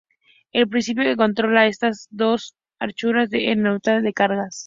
[0.51, 4.59] El principio que controla estas dos anchuras es la neutralidad de cargas.